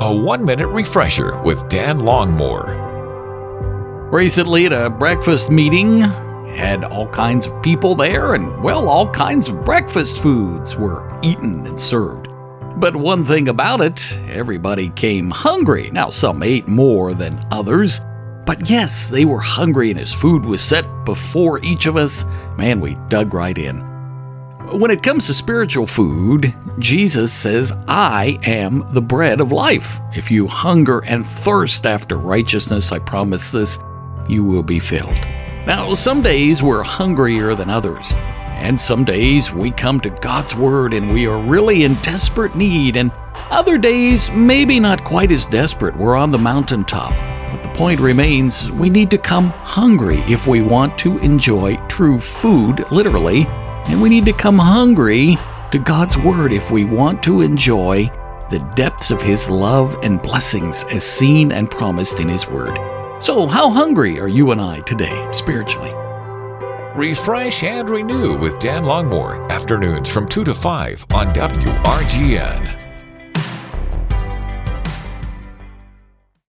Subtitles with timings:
[0.00, 2.86] A one minute refresher with Dan Longmore.
[4.12, 9.48] Recently, at a breakfast meeting, had all kinds of people there, and well, all kinds
[9.48, 12.28] of breakfast foods were eaten and served.
[12.76, 15.90] But one thing about it, everybody came hungry.
[15.90, 18.00] Now, some ate more than others,
[18.46, 22.24] but yes, they were hungry, and as food was set before each of us,
[22.56, 23.80] man, we dug right in.
[24.72, 29.98] When it comes to spiritual food, Jesus says, I am the bread of life.
[30.14, 33.78] If you hunger and thirst after righteousness, I promise this,
[34.28, 35.16] you will be filled.
[35.66, 40.92] Now, some days we're hungrier than others, and some days we come to God's Word
[40.92, 43.10] and we are really in desperate need, and
[43.50, 47.12] other days, maybe not quite as desperate, we're on the mountaintop.
[47.50, 52.18] But the point remains we need to come hungry if we want to enjoy true
[52.18, 53.46] food, literally
[53.88, 55.36] and we need to come hungry
[55.72, 58.10] to God's Word if we want to enjoy
[58.50, 62.78] the depths of His love and blessings as seen and promised in His Word.
[63.22, 65.92] So, how hungry are you and I today, spiritually?
[66.94, 72.87] Refresh and renew with Dan Longmore, afternoons from 2 to 5 on WRGN.